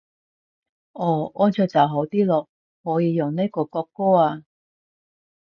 [0.93, 2.47] 哦安卓就好啲囉，
[2.83, 4.41] 可以用呢個穀歌啊